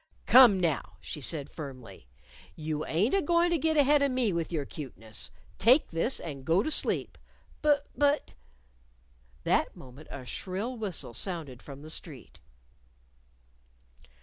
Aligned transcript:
"Come, 0.25 0.59
now!" 0.59 0.97
she 0.99 1.21
said 1.21 1.51
firmly. 1.51 2.07
"You 2.55 2.83
ain't 2.87 3.13
a 3.13 3.21
goin' 3.21 3.51
to 3.51 3.59
git 3.59 3.77
ahead 3.77 4.01
of 4.01 4.09
me 4.09 4.33
with 4.33 4.51
your 4.51 4.65
cuteness. 4.65 5.29
Take 5.59 5.91
this, 5.91 6.19
and 6.19 6.43
go 6.43 6.63
to 6.63 6.71
sleep." 6.71 7.19
"Bu 7.61 7.75
but" 7.95 8.33
That 9.43 9.75
moment 9.75 10.07
a 10.09 10.25
shrill 10.25 10.75
whistle 10.75 11.13
sounded 11.13 11.61
from 11.61 11.83
the 11.83 11.91
street. 11.91 12.39